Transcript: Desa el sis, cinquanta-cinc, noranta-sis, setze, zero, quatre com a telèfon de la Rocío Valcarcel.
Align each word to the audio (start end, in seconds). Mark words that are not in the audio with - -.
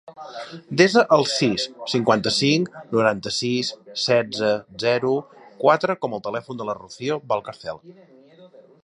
Desa 0.79 1.01
el 1.17 1.25
sis, 1.31 1.65
cinquanta-cinc, 1.91 2.71
noranta-sis, 2.95 3.69
setze, 4.05 4.49
zero, 4.85 5.13
quatre 5.65 5.97
com 6.07 6.19
a 6.19 6.21
telèfon 6.29 6.63
de 6.63 6.69
la 6.71 6.79
Rocío 6.81 7.19
Valcarcel. 7.35 7.85